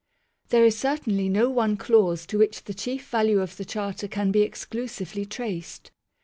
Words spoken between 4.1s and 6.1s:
be exclusively traced.